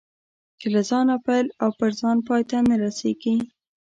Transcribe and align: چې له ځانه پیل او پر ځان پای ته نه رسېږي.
چې 0.59 0.67
له 0.73 0.81
ځانه 0.89 1.15
پیل 1.25 1.47
او 1.61 1.69
پر 1.79 1.91
ځان 1.99 2.17
پای 2.27 2.41
ته 2.49 2.57
نه 2.69 2.75
رسېږي. 2.83 3.35